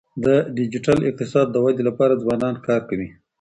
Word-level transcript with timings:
د 0.25 0.27
ډیجیټل 0.57 0.97
اقتصاد 1.09 1.47
د 1.51 1.55
ودی 1.65 1.83
لپاره 1.89 2.19
ځوانان 2.23 2.55
کار 2.67 2.81
کوي. 2.89 3.09